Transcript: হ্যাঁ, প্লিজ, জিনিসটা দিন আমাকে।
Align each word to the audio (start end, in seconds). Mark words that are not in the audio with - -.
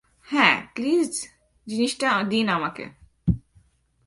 হ্যাঁ, 0.21 0.67
প্লিজ, 0.73 1.27
জিনিসটা 1.67 2.23
দিন 2.23 2.49
আমাকে। 2.49 2.85